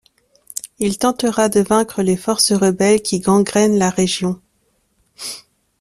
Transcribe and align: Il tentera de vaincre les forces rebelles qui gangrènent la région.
Il 0.79 0.97
tentera 0.97 1.47
de 1.47 1.59
vaincre 1.59 2.01
les 2.01 2.17
forces 2.17 2.53
rebelles 2.53 3.03
qui 3.03 3.19
gangrènent 3.19 3.77
la 3.77 3.91
région. 3.91 4.41